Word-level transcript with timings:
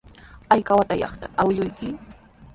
¿Ayka 0.53 0.77
watayuqta 0.79 1.25
awkilluyki? 1.39 1.87